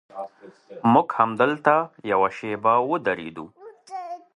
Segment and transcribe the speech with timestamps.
[0.93, 1.75] موږ همدلته
[2.11, 3.45] یوه شېبه ودرېدو.